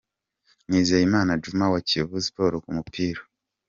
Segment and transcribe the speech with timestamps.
[0.69, 3.21] Nizeyimana Djuma wa Kiyovu Sport ku mupira.